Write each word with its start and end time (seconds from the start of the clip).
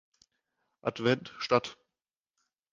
Advent 0.81 1.31
statt. 1.39 1.77